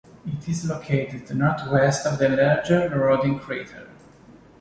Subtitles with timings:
[0.25, 3.87] It is located northwest of the larger Rodin crater.